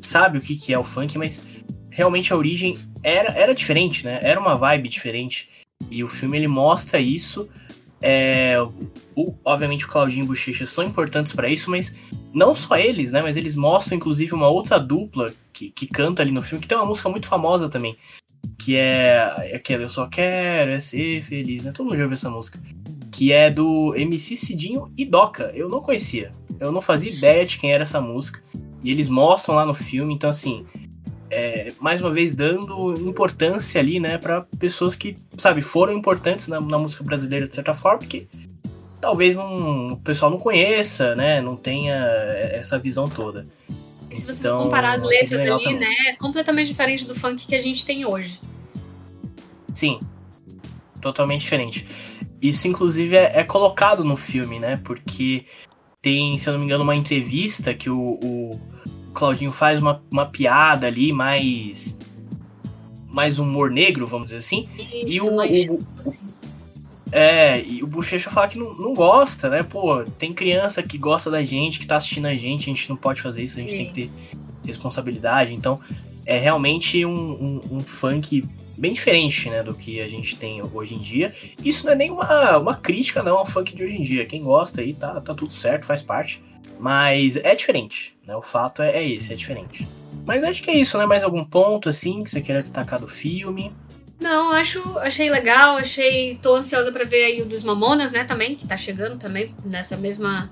sabe 0.00 0.38
o 0.38 0.40
que, 0.40 0.56
que 0.56 0.72
é 0.72 0.78
o 0.78 0.84
funk, 0.84 1.16
mas 1.16 1.42
realmente 1.90 2.32
a 2.32 2.36
origem 2.36 2.76
era, 3.02 3.30
era 3.32 3.54
diferente, 3.54 4.04
né? 4.04 4.18
Era 4.22 4.40
uma 4.40 4.56
vibe 4.56 4.88
diferente. 4.88 5.48
E 5.90 6.02
o 6.02 6.08
filme 6.08 6.38
ele 6.38 6.48
mostra 6.48 6.98
isso. 6.98 7.48
É, 8.00 8.56
o, 9.14 9.36
obviamente 9.44 9.84
o 9.84 9.88
Claudinho 9.88 10.22
e 10.22 10.24
o 10.24 10.28
Bochecha 10.28 10.66
são 10.66 10.82
importantes 10.82 11.32
para 11.32 11.48
isso, 11.48 11.70
mas 11.70 11.94
não 12.34 12.54
só 12.54 12.76
eles, 12.76 13.12
né? 13.12 13.22
Mas 13.22 13.36
eles 13.36 13.54
mostram 13.54 13.96
inclusive 13.96 14.34
uma 14.34 14.48
outra 14.48 14.78
dupla 14.78 15.32
que, 15.52 15.70
que 15.70 15.86
canta 15.86 16.22
ali 16.22 16.32
no 16.32 16.42
filme, 16.42 16.60
que 16.60 16.66
tem 16.66 16.76
uma 16.76 16.86
música 16.86 17.08
muito 17.08 17.28
famosa 17.28 17.68
também, 17.68 17.96
que 18.62 18.76
é 18.76 19.52
aquela 19.56 19.82
Eu 19.82 19.88
Só 19.88 20.06
Quero 20.06 20.70
é 20.70 20.78
Ser 20.78 21.20
Feliz, 21.22 21.64
né? 21.64 21.72
Todo 21.72 21.86
mundo 21.86 21.96
já 21.96 22.04
ouviu 22.04 22.14
essa 22.14 22.30
música. 22.30 22.60
Que 23.10 23.32
é 23.32 23.50
do 23.50 23.92
MC 23.96 24.36
Cidinho 24.36 24.92
e 24.96 25.04
Doca. 25.04 25.50
Eu 25.52 25.68
não 25.68 25.80
conhecia. 25.80 26.30
Eu 26.60 26.70
não 26.70 26.80
fazia 26.80 27.12
ideia 27.12 27.44
de 27.44 27.58
quem 27.58 27.72
era 27.72 27.82
essa 27.82 28.00
música. 28.00 28.40
E 28.84 28.92
eles 28.92 29.08
mostram 29.08 29.56
lá 29.56 29.66
no 29.66 29.74
filme, 29.74 30.14
então 30.14 30.30
assim. 30.30 30.64
É, 31.28 31.72
mais 31.80 32.00
uma 32.00 32.10
vez 32.10 32.34
dando 32.34 32.94
importância 33.08 33.80
ali, 33.80 33.98
né, 33.98 34.18
para 34.18 34.42
pessoas 34.58 34.94
que, 34.94 35.16
sabe, 35.38 35.62
foram 35.62 35.94
importantes 35.94 36.46
na, 36.46 36.60
na, 36.60 36.76
música 36.76 37.02
brasileira 37.02 37.48
de 37.48 37.54
certa 37.54 37.72
forma, 37.72 38.00
porque 38.00 38.26
talvez 39.00 39.34
não, 39.34 39.94
o 39.94 39.96
pessoal 39.96 40.30
não 40.30 40.36
conheça, 40.36 41.16
né? 41.16 41.40
Não 41.40 41.56
tenha 41.56 41.94
essa 42.52 42.78
visão 42.78 43.08
toda. 43.08 43.46
E 44.12 44.16
se 44.16 44.24
você 44.24 44.38
Então, 44.40 44.56
for 44.56 44.62
comparar 44.64 44.92
as 44.94 45.02
letras 45.02 45.40
ali, 45.40 45.64
também. 45.64 45.78
né, 45.80 45.94
é 46.08 46.12
completamente 46.16 46.68
diferente 46.68 47.06
do 47.06 47.14
funk 47.14 47.46
que 47.46 47.54
a 47.54 47.60
gente 47.60 47.84
tem 47.86 48.04
hoje. 48.04 48.40
Sim. 49.74 49.98
Totalmente 51.00 51.40
diferente. 51.40 51.84
Isso, 52.40 52.68
inclusive, 52.68 53.16
é, 53.16 53.32
é 53.40 53.44
colocado 53.44 54.04
no 54.04 54.16
filme, 54.16 54.58
né? 54.58 54.80
Porque 54.84 55.46
tem, 56.00 56.36
se 56.36 56.48
eu 56.48 56.52
não 56.52 56.60
me 56.60 56.66
engano, 56.66 56.82
uma 56.84 56.94
entrevista 56.96 57.72
que 57.74 57.88
o, 57.88 58.18
o 58.22 58.60
Claudinho 59.14 59.52
faz 59.52 59.78
uma, 59.80 60.02
uma 60.10 60.26
piada 60.26 60.86
ali, 60.86 61.12
mais. 61.12 61.96
mais 63.08 63.38
humor 63.38 63.70
negro, 63.70 64.06
vamos 64.06 64.26
dizer 64.26 64.38
assim. 64.38 64.68
E 64.78 65.16
Isso, 65.16 65.28
o, 65.30 65.36
mas- 65.36 65.68
o- 65.68 65.78
É, 67.12 67.62
e 67.62 67.82
o 67.82 67.86
Bochecha 67.86 68.30
fala 68.30 68.48
que 68.48 68.58
não, 68.58 68.72
não 68.74 68.94
gosta, 68.94 69.50
né? 69.50 69.62
Pô, 69.62 70.02
tem 70.18 70.32
criança 70.32 70.82
que 70.82 70.96
gosta 70.96 71.30
da 71.30 71.42
gente, 71.42 71.78
que 71.78 71.86
tá 71.86 71.96
assistindo 71.96 72.26
a 72.26 72.34
gente, 72.34 72.70
a 72.70 72.74
gente 72.74 72.88
não 72.88 72.96
pode 72.96 73.20
fazer 73.20 73.42
isso, 73.42 73.58
a 73.58 73.60
gente 73.60 73.72
Sim. 73.72 73.76
tem 73.76 73.86
que 73.86 73.92
ter 73.92 74.10
responsabilidade. 74.66 75.52
Então, 75.52 75.78
é 76.24 76.38
realmente 76.38 77.04
um, 77.04 77.12
um, 77.12 77.76
um 77.76 77.80
funk 77.80 78.42
bem 78.78 78.94
diferente, 78.94 79.50
né, 79.50 79.62
do 79.62 79.74
que 79.74 80.00
a 80.00 80.08
gente 80.08 80.34
tem 80.36 80.62
hoje 80.62 80.94
em 80.94 80.98
dia. 80.98 81.32
Isso 81.62 81.84
não 81.84 81.92
é 81.92 81.96
nem 81.96 82.10
uma, 82.10 82.56
uma 82.56 82.76
crítica, 82.76 83.22
não, 83.22 83.36
ao 83.36 83.46
funk 83.46 83.76
de 83.76 83.84
hoje 83.84 83.96
em 83.96 84.02
dia. 84.02 84.24
Quem 84.24 84.42
gosta 84.42 84.80
aí, 84.80 84.94
tá, 84.94 85.20
tá 85.20 85.34
tudo 85.34 85.52
certo, 85.52 85.84
faz 85.84 86.00
parte. 86.00 86.42
Mas 86.80 87.36
é 87.36 87.54
diferente, 87.54 88.16
né? 88.26 88.34
O 88.34 88.42
fato 88.42 88.82
é, 88.82 88.96
é 88.96 89.08
esse, 89.08 89.32
é 89.32 89.36
diferente. 89.36 89.86
Mas 90.24 90.42
acho 90.42 90.62
que 90.62 90.70
é 90.70 90.76
isso, 90.76 90.96
né? 90.98 91.06
Mais 91.06 91.22
algum 91.22 91.44
ponto, 91.44 91.88
assim, 91.88 92.24
que 92.24 92.30
você 92.30 92.40
queira 92.40 92.62
destacar 92.62 92.98
do 92.98 93.06
filme? 93.06 93.70
Não, 94.22 94.52
acho, 94.52 94.80
achei 94.98 95.28
legal, 95.28 95.76
achei. 95.76 96.38
tô 96.40 96.54
ansiosa 96.54 96.92
pra 96.92 97.04
ver 97.04 97.24
aí 97.24 97.42
o 97.42 97.46
dos 97.46 97.62
Mamonas, 97.64 98.12
né, 98.12 98.22
também, 98.24 98.54
que 98.54 98.66
tá 98.66 98.76
chegando 98.76 99.18
também 99.18 99.54
nessa 99.64 99.96
mesma 99.96 100.48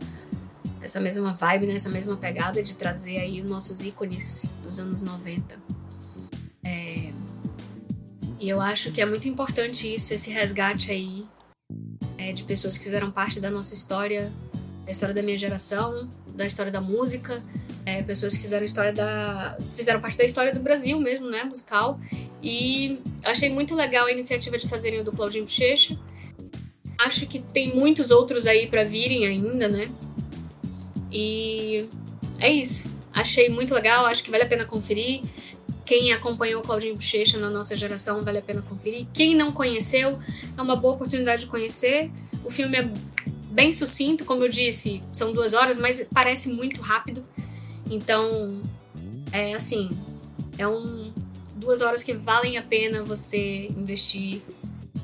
nessa 0.80 0.98
mesma 0.98 1.34
vibe, 1.34 1.66
nessa 1.66 1.88
mesma 1.90 2.16
pegada 2.16 2.62
de 2.62 2.74
trazer 2.74 3.18
aí 3.18 3.40
os 3.40 3.48
nossos 3.48 3.80
ícones 3.80 4.50
dos 4.62 4.78
anos 4.78 5.02
90. 5.02 5.58
É, 6.64 7.12
E 8.40 8.48
eu 8.48 8.60
acho 8.60 8.90
que 8.90 9.00
é 9.02 9.06
muito 9.06 9.28
importante 9.28 9.94
isso, 9.94 10.14
esse 10.14 10.30
resgate 10.30 10.90
aí 10.90 11.26
é, 12.16 12.32
de 12.32 12.42
pessoas 12.42 12.78
que 12.78 12.84
fizeram 12.84 13.10
parte 13.10 13.38
da 13.38 13.50
nossa 13.50 13.74
história, 13.74 14.32
da 14.90 14.92
história 14.92 15.14
da 15.14 15.22
minha 15.22 15.38
geração, 15.38 16.10
da 16.34 16.44
história 16.44 16.72
da 16.72 16.80
música, 16.80 17.40
é, 17.86 18.02
pessoas 18.02 18.34
que 18.34 18.40
fizeram 18.40 18.66
história 18.66 18.92
da. 18.92 19.56
fizeram 19.76 20.00
parte 20.00 20.18
da 20.18 20.24
história 20.24 20.52
do 20.52 20.60
Brasil 20.60 20.98
mesmo, 20.98 21.30
né? 21.30 21.44
Musical. 21.44 21.98
E 22.42 23.00
achei 23.24 23.48
muito 23.48 23.74
legal 23.74 24.06
a 24.06 24.12
iniciativa 24.12 24.58
de 24.58 24.68
fazerem 24.68 25.00
o 25.00 25.04
do 25.04 25.12
Claudinho 25.12 25.44
Bochecha. 25.44 25.96
Acho 26.98 27.26
que 27.26 27.38
tem 27.38 27.74
muitos 27.74 28.10
outros 28.10 28.46
aí 28.46 28.66
pra 28.66 28.82
virem 28.82 29.26
ainda, 29.26 29.68
né? 29.68 29.88
E 31.10 31.88
é 32.40 32.50
isso. 32.50 32.90
Achei 33.12 33.48
muito 33.48 33.72
legal, 33.72 34.06
acho 34.06 34.24
que 34.24 34.30
vale 34.30 34.42
a 34.42 34.46
pena 34.46 34.64
conferir. 34.64 35.22
Quem 35.86 36.12
acompanhou 36.12 36.62
o 36.62 36.64
Claudinho 36.64 36.94
Bochecha 36.94 37.38
na 37.38 37.48
nossa 37.48 37.76
geração 37.76 38.22
vale 38.24 38.38
a 38.38 38.42
pena 38.42 38.60
conferir. 38.60 39.06
Quem 39.14 39.36
não 39.36 39.52
conheceu, 39.52 40.18
é 40.56 40.60
uma 40.60 40.76
boa 40.76 40.94
oportunidade 40.94 41.42
de 41.42 41.46
conhecer. 41.46 42.10
O 42.44 42.50
filme 42.50 42.76
é 42.76 42.90
bem 43.50 43.72
sucinto, 43.72 44.24
como 44.24 44.44
eu 44.44 44.48
disse, 44.48 45.02
são 45.12 45.32
duas 45.32 45.54
horas, 45.54 45.76
mas 45.76 46.06
parece 46.12 46.48
muito 46.48 46.80
rápido. 46.80 47.24
Então, 47.90 48.62
é 49.32 49.54
assim, 49.54 49.90
é 50.56 50.66
um 50.66 51.12
duas 51.56 51.82
horas 51.82 52.02
que 52.02 52.14
valem 52.14 52.56
a 52.56 52.62
pena 52.62 53.02
você 53.02 53.66
investir 53.68 54.40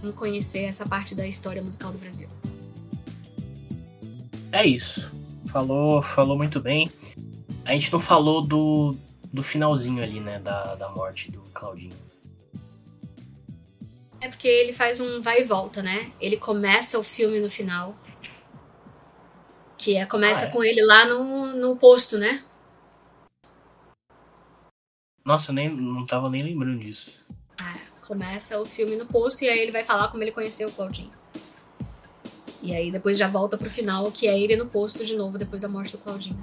em 0.03 0.11
conhecer 0.13 0.63
essa 0.63 0.87
parte 0.87 1.15
da 1.15 1.27
história 1.27 1.63
musical 1.63 1.93
do 1.93 1.99
Brasil. 1.99 2.29
É 4.53 4.67
isso. 4.67 5.13
Falou, 5.49 6.01
falou 6.01 6.37
muito 6.37 6.61
bem. 6.61 6.91
A 7.65 7.75
gente 7.75 7.93
não 7.93 8.01
falou 8.01 8.41
do, 8.41 8.97
do 9.33 9.43
finalzinho 9.43 10.03
ali, 10.03 10.21
né? 10.21 10.39
Da, 10.39 10.75
da 10.77 10.89
morte 10.89 11.31
do 11.31 11.41
Claudinho. 11.53 11.97
É 14.21 14.29
porque 14.29 14.49
ele 14.49 14.73
faz 14.73 14.99
um 14.99 15.21
vai 15.21 15.43
e 15.43 15.45
volta, 15.45 15.83
né? 15.83 16.11
Ele 16.21 16.37
começa 16.37 16.99
o 16.99 17.03
filme 17.03 17.39
no 17.39 17.51
final. 17.51 17.95
Que 19.79 19.97
é, 19.97 20.07
começa 20.07 20.47
Ah, 20.47 20.49
é? 20.49 20.51
com 20.51 20.65
ele 20.65 20.83
lá 20.85 21.07
no, 21.07 21.55
no 21.55 21.77
posto, 21.77 22.19
né? 22.19 22.43
Nossa, 25.25 25.51
eu 25.51 25.55
nem, 25.55 25.69
não 25.69 26.07
tava 26.07 26.29
nem 26.29 26.43
lembrando 26.43 26.79
disso. 26.79 27.27
Começa 28.07 28.61
o 28.61 28.65
filme 28.65 28.95
no 28.95 29.05
posto 29.05 29.43
e 29.43 29.49
aí 29.49 29.59
ele 29.59 29.73
vai 29.73 29.83
falar 29.83 30.07
como 30.09 30.23
ele 30.23 30.31
conheceu 30.31 30.69
o 30.69 30.73
Claudinho. 30.73 31.11
E 32.63 32.73
aí 32.73 32.89
depois 32.91 33.19
já 33.19 33.27
volta 33.27 33.59
pro 33.59 33.69
final, 33.69 34.13
que 34.13 34.29
é 34.29 34.39
ele 34.39 34.55
no 34.55 34.67
posto 34.67 35.05
de 35.05 35.17
novo 35.17 35.37
depois 35.37 35.63
da 35.63 35.69
morte 35.69 35.91
do 35.93 35.99
Claudinho. 35.99 36.39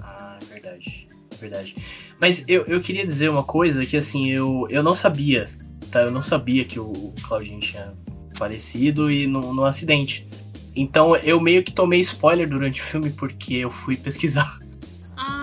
Ah, 0.00 0.38
é 0.40 0.44
verdade. 0.46 1.08
É 1.30 1.36
verdade. 1.36 1.76
Mas 2.18 2.42
eu, 2.48 2.64
eu 2.64 2.80
queria 2.80 3.04
dizer 3.04 3.28
uma 3.28 3.44
coisa 3.44 3.84
que, 3.84 3.96
assim, 3.96 4.30
eu, 4.30 4.66
eu 4.70 4.82
não 4.82 4.94
sabia, 4.94 5.50
tá? 5.90 6.00
Eu 6.00 6.10
não 6.10 6.22
sabia 6.22 6.64
que 6.64 6.80
o 6.80 7.12
Claudinho 7.26 7.60
tinha 7.60 7.94
falecido 8.34 9.10
e 9.10 9.26
no, 9.26 9.52
no 9.52 9.64
acidente. 9.66 10.26
Então 10.74 11.14
eu 11.16 11.40
meio 11.40 11.62
que 11.62 11.72
tomei 11.72 12.00
spoiler 12.00 12.48
durante 12.48 12.80
o 12.80 12.84
filme 12.84 13.10
porque 13.10 13.54
eu 13.54 13.70
fui 13.70 13.96
pesquisar. 13.96 14.58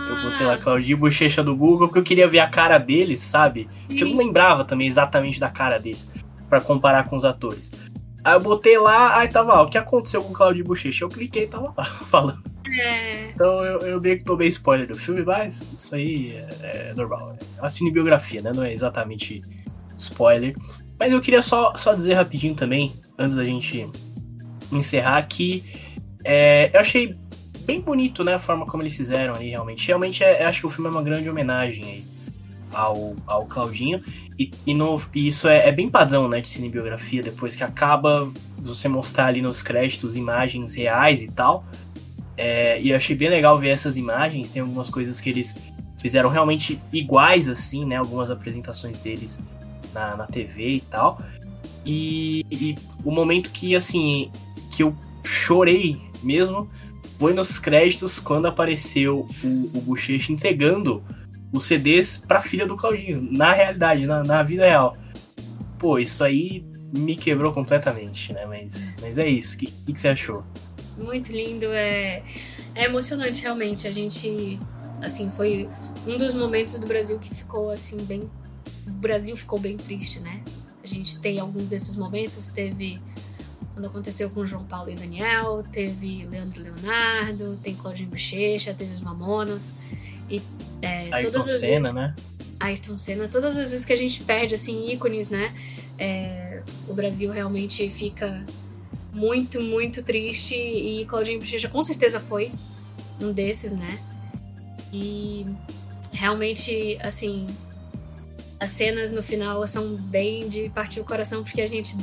Eu 0.09 0.29
botei 0.29 0.45
lá 0.45 0.57
Claudinho 0.57 0.97
Bochecha 0.97 1.43
do 1.43 1.55
Google 1.55 1.87
porque 1.87 1.99
eu 1.99 2.03
queria 2.03 2.27
ver 2.27 2.39
a 2.39 2.47
cara 2.47 2.77
deles, 2.77 3.19
sabe? 3.19 3.67
Porque 3.85 4.03
eu 4.03 4.09
não 4.09 4.17
lembrava 4.17 4.65
também 4.65 4.87
exatamente 4.87 5.39
da 5.39 5.49
cara 5.49 5.77
deles 5.79 6.07
pra 6.49 6.59
comparar 6.59 7.03
com 7.05 7.15
os 7.15 7.23
atores. 7.23 7.71
Aí 8.23 8.33
eu 8.33 8.39
botei 8.39 8.77
lá, 8.77 9.17
aí 9.17 9.27
tava 9.27 9.53
lá, 9.53 9.61
o 9.61 9.69
que 9.69 9.77
aconteceu 9.77 10.21
com 10.21 10.31
o 10.31 10.33
Claudinho 10.33 10.65
Bochecha? 10.65 11.05
Eu 11.05 11.09
cliquei 11.09 11.43
e 11.43 11.47
tava 11.47 11.73
lá 11.77 11.85
falando. 12.09 12.43
É, 12.67 13.29
Então 13.29 13.63
eu, 13.63 13.79
eu 13.79 14.01
meio 14.01 14.17
que 14.17 14.23
tomei 14.23 14.47
spoiler 14.47 14.87
do 14.87 14.97
filme, 14.97 15.23
mas 15.23 15.61
isso 15.73 15.95
aí 15.95 16.33
é, 16.61 16.89
é 16.89 16.93
normal. 16.95 17.37
É 17.57 17.61
uma 17.61 17.69
cinebiografia, 17.69 18.41
né? 18.41 18.51
Não 18.53 18.63
é 18.63 18.73
exatamente 18.73 19.41
spoiler. 19.95 20.55
Mas 20.99 21.13
eu 21.13 21.21
queria 21.21 21.41
só, 21.41 21.73
só 21.75 21.93
dizer 21.93 22.15
rapidinho 22.15 22.55
também, 22.55 22.93
antes 23.17 23.35
da 23.35 23.43
gente 23.45 23.87
encerrar, 24.71 25.21
que 25.27 25.63
é, 26.23 26.69
eu 26.73 26.79
achei 26.79 27.15
bem 27.61 27.81
bonito, 27.81 28.23
né? 28.23 28.33
A 28.35 28.39
forma 28.39 28.65
como 28.65 28.83
eles 28.83 28.95
fizeram 28.95 29.35
ali, 29.35 29.49
realmente. 29.49 29.87
Realmente, 29.87 30.23
é, 30.23 30.45
acho 30.45 30.61
que 30.61 30.67
o 30.67 30.69
filme 30.69 30.89
é 30.89 30.91
uma 30.91 31.03
grande 31.03 31.29
homenagem 31.29 31.85
aí 31.85 32.03
ao, 32.73 33.15
ao 33.27 33.45
Claudinho. 33.45 34.01
E, 34.37 34.51
e, 34.65 34.73
no- 34.73 35.01
e 35.13 35.27
isso 35.27 35.47
é, 35.47 35.67
é 35.67 35.71
bem 35.71 35.89
padrão, 35.89 36.27
né? 36.27 36.41
De 36.41 36.49
cinebiografia, 36.49 37.21
depois 37.21 37.55
que 37.55 37.63
acaba 37.63 38.31
você 38.57 38.87
mostrar 38.87 39.27
ali 39.27 39.41
nos 39.41 39.61
créditos 39.61 40.15
imagens 40.15 40.75
reais 40.75 41.21
e 41.21 41.27
tal. 41.29 41.65
É, 42.37 42.79
e 42.81 42.89
eu 42.91 42.97
achei 42.97 43.15
bem 43.15 43.29
legal 43.29 43.57
ver 43.57 43.69
essas 43.69 43.97
imagens. 43.97 44.49
Tem 44.49 44.61
algumas 44.61 44.89
coisas 44.89 45.19
que 45.19 45.29
eles 45.29 45.55
fizeram 45.97 46.29
realmente 46.29 46.79
iguais, 46.93 47.47
assim, 47.47 47.85
né? 47.85 47.97
Algumas 47.97 48.31
apresentações 48.31 48.97
deles 48.99 49.39
na, 49.93 50.15
na 50.15 50.25
TV 50.27 50.69
e 50.75 50.81
tal. 50.81 51.21
E, 51.85 52.45
e 52.51 52.75
o 53.03 53.11
momento 53.11 53.51
que, 53.51 53.75
assim, 53.75 54.31
que 54.69 54.83
eu 54.83 54.95
chorei 55.25 55.99
mesmo 56.23 56.69
foi 57.19 57.33
nos 57.33 57.59
créditos 57.59 58.19
quando 58.19 58.47
apareceu 58.47 59.27
o, 59.43 59.77
o 59.77 59.81
Bochecha 59.81 60.31
entregando 60.31 61.03
os 61.51 61.65
CDs 61.65 62.17
pra 62.17 62.41
filha 62.41 62.65
do 62.65 62.77
Claudinho, 62.77 63.27
na 63.31 63.53
realidade, 63.53 64.05
na, 64.05 64.23
na 64.23 64.43
vida 64.43 64.65
real. 64.65 64.95
Pô, 65.77 65.99
isso 65.99 66.23
aí 66.23 66.63
me 66.93 67.15
quebrou 67.15 67.51
completamente, 67.51 68.31
né? 68.33 68.45
Mas, 68.45 68.95
mas 69.01 69.17
é 69.17 69.27
isso. 69.27 69.55
O 69.55 69.59
que, 69.59 69.65
que, 69.67 69.93
que 69.93 69.99
você 69.99 70.09
achou? 70.09 70.43
muito 70.99 71.31
lindo, 71.31 71.65
é, 71.65 72.21
é 72.75 72.85
emocionante 72.85 73.41
realmente. 73.41 73.87
A 73.87 73.91
gente, 73.91 74.59
assim, 75.01 75.31
foi 75.31 75.69
um 76.05 76.17
dos 76.17 76.33
momentos 76.33 76.77
do 76.77 76.85
Brasil 76.85 77.17
que 77.17 77.33
ficou 77.33 77.71
assim 77.71 77.97
bem, 77.97 78.29
o 78.87 78.91
Brasil 78.91 79.35
ficou 79.35 79.59
bem 79.59 79.77
triste, 79.77 80.19
né? 80.19 80.43
A 80.83 80.87
gente 80.87 81.19
tem 81.19 81.39
alguns 81.39 81.67
desses 81.67 81.95
momentos, 81.95 82.49
teve 82.49 83.01
quando 83.79 83.87
aconteceu 83.87 84.29
com 84.29 84.45
João 84.45 84.65
Paulo 84.65 84.89
e 84.89 84.95
Daniel, 84.95 85.63
teve 85.71 86.25
Leandro 86.25 86.61
Leonardo, 86.61 87.57
tem 87.63 87.75
Claudinho 87.75 88.09
Bochecha, 88.09 88.73
teve 88.73 88.91
os 88.91 88.99
Mamonas 88.99 89.73
e 90.29 90.41
é, 90.81 91.13
Ayrton 91.13 91.31
todas 91.31 91.47
as 91.47 91.59
Senna, 91.59 91.79
vezes, 91.79 91.93
né? 91.93 92.15
Ayrton 92.59 92.97
Senna, 92.97 93.27
todas 93.27 93.57
as 93.57 93.69
vezes 93.69 93.85
que 93.85 93.93
a 93.93 93.95
gente 93.95 94.21
perde 94.23 94.55
assim 94.55 94.91
ícones, 94.91 95.29
né? 95.29 95.51
é, 95.99 96.61
o 96.87 96.93
Brasil 96.93 97.29
realmente 97.31 97.89
fica 97.89 98.45
muito, 99.11 99.61
muito 99.61 100.01
triste 100.01 100.55
e 100.55 101.05
Claudinho 101.05 101.39
Bochecha 101.39 101.67
com 101.67 101.83
certeza 101.83 102.19
foi 102.19 102.51
um 103.19 103.33
desses, 103.33 103.73
né? 103.73 103.99
E 104.93 105.45
realmente, 106.11 106.97
assim, 107.01 107.45
as 108.59 108.69
cenas 108.69 109.11
no 109.11 109.21
final 109.21 109.65
são 109.67 109.95
bem 109.95 110.47
de 110.47 110.69
partir 110.69 111.01
o 111.01 111.03
coração 111.03 111.43
porque 111.43 111.61
a 111.61 111.67
gente 111.67 111.95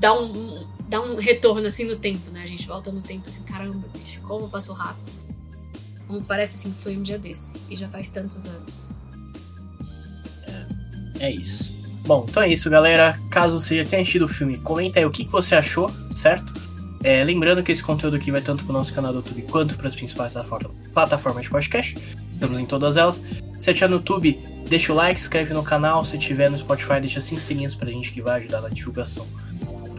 dá 0.00 0.18
um, 0.18 0.66
dá 0.88 1.00
um 1.00 1.16
retorno 1.16 1.66
assim 1.66 1.84
no 1.84 1.96
tempo, 1.96 2.30
né? 2.30 2.42
A 2.42 2.46
gente 2.46 2.66
volta 2.66 2.90
no 2.92 3.00
tempo 3.00 3.28
assim, 3.28 3.42
caramba, 3.42 3.86
bicho, 3.92 4.20
como 4.22 4.48
passou 4.48 4.74
rápido. 4.74 5.12
Como 6.06 6.22
parece 6.24 6.56
assim 6.56 6.70
que 6.70 6.78
foi 6.78 6.96
um 6.96 7.02
dia 7.02 7.18
desse 7.18 7.58
e 7.70 7.76
já 7.76 7.88
faz 7.88 8.08
tantos 8.08 8.46
anos. 8.46 8.92
É 11.20 11.30
isso. 11.30 11.72
Bom, 12.06 12.26
então 12.28 12.42
é 12.42 12.48
isso, 12.52 12.68
galera. 12.68 13.18
Caso 13.30 13.58
você 13.58 13.78
já 13.82 13.88
tenha 13.88 14.02
assistido 14.02 14.26
o 14.26 14.28
filme, 14.28 14.58
comenta 14.58 14.98
aí 14.98 15.06
o 15.06 15.10
que, 15.10 15.24
que 15.24 15.32
você 15.32 15.54
achou, 15.54 15.90
certo? 16.10 16.52
É, 17.02 17.22
lembrando 17.24 17.62
que 17.62 17.72
esse 17.72 17.82
conteúdo 17.82 18.16
aqui 18.16 18.30
vai 18.30 18.40
tanto 18.40 18.64
para 18.64 18.70
o 18.70 18.74
nosso 18.74 18.92
canal 18.92 19.12
do 19.12 19.18
YouTube 19.18 19.42
quanto 19.42 19.76
para 19.76 19.88
as 19.88 19.94
principais 19.94 20.34
plataformas 20.92 21.44
de 21.44 21.50
podcast. 21.50 21.96
Estamos 22.32 22.58
em 22.58 22.66
todas 22.66 22.96
elas. 22.96 23.22
Se 23.58 23.70
estiver 23.70 23.88
no 23.88 23.96
YouTube, 23.96 24.38
deixa 24.68 24.92
o 24.92 24.96
like, 24.96 25.18
se 25.18 25.26
inscreve 25.26 25.54
no 25.54 25.62
canal. 25.62 26.04
Se 26.04 26.16
estiver 26.16 26.50
no 26.50 26.58
Spotify, 26.58 27.00
deixa 27.00 27.20
5 27.20 27.38
estrelinhas 27.38 27.74
para 27.74 27.88
a 27.88 27.92
gente 27.92 28.12
que 28.12 28.20
vai 28.20 28.40
ajudar 28.40 28.60
na 28.60 28.68
divulgação 28.68 29.26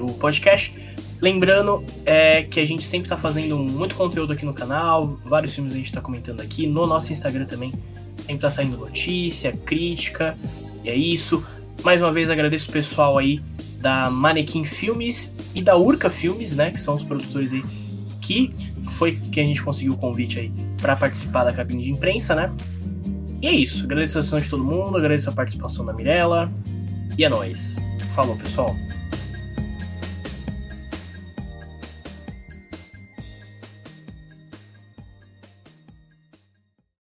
do 0.05 0.13
podcast. 0.13 0.73
Lembrando 1.21 1.83
é, 2.05 2.43
que 2.43 2.59
a 2.59 2.65
gente 2.65 2.83
sempre 2.83 3.05
está 3.05 3.17
fazendo 3.17 3.57
muito 3.57 3.95
conteúdo 3.95 4.33
aqui 4.33 4.45
no 4.45 4.53
canal, 4.53 5.17
vários 5.25 5.53
filmes 5.53 5.73
a 5.73 5.77
gente 5.77 5.85
está 5.85 6.01
comentando 6.01 6.41
aqui. 6.41 6.67
No 6.67 6.85
nosso 6.85 7.11
Instagram 7.11 7.45
também 7.45 7.73
sempre 8.17 8.37
tá 8.37 8.51
saindo 8.51 8.77
notícia, 8.77 9.51
crítica, 9.51 10.37
e 10.83 10.89
é 10.89 10.95
isso. 10.95 11.43
Mais 11.83 12.01
uma 12.01 12.11
vez 12.11 12.29
agradeço 12.29 12.69
o 12.69 12.73
pessoal 12.73 13.17
aí 13.17 13.41
da 13.79 14.09
Manequim 14.09 14.63
Filmes 14.63 15.33
e 15.53 15.61
da 15.61 15.77
Urca 15.77 16.09
Filmes, 16.09 16.55
né, 16.55 16.71
que 16.71 16.79
são 16.79 16.95
os 16.95 17.03
produtores 17.03 17.53
aí 17.53 17.63
que 18.25 18.49
foi 18.89 19.13
que 19.13 19.39
a 19.39 19.43
gente 19.43 19.61
conseguiu 19.63 19.93
o 19.93 19.97
convite 19.97 20.39
aí 20.39 20.51
para 20.81 20.95
participar 20.95 21.43
da 21.43 21.53
cabine 21.53 21.83
de 21.83 21.91
imprensa, 21.91 22.33
né? 22.33 22.51
E 23.41 23.47
é 23.47 23.51
isso. 23.51 23.83
Agradeço 23.85 24.17
a 24.17 24.21
atenção 24.21 24.39
de 24.39 24.49
todo 24.49 24.63
mundo, 24.63 24.97
agradeço 24.97 25.29
a 25.29 25.33
participação 25.33 25.85
da 25.85 25.93
Mirella. 25.93 26.51
E 27.17 27.23
é 27.23 27.29
nóis. 27.29 27.77
Falou, 28.15 28.35
pessoal. 28.35 28.75